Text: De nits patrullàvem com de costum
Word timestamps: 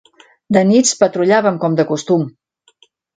De 0.55 0.61
nits 0.69 0.93
patrullàvem 1.03 1.59
com 1.65 1.75
de 1.81 1.85
costum 1.91 2.25